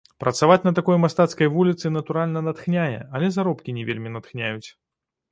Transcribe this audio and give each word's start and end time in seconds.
Працаваць 0.21 0.61
на 0.67 0.71
такой 0.77 0.95
мастацкай 1.01 1.49
вуліцы, 1.57 1.91
натуральна, 1.97 2.39
натхняе, 2.47 2.99
але 3.19 3.29
заробкі 3.35 3.75
не 3.77 3.83
вельмі 3.91 4.13
натхняюць. 4.15 4.69